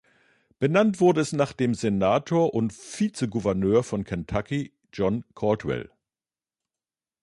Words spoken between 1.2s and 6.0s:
es nach dem Senator und Vizegouverneur von Kentucky John Caldwell.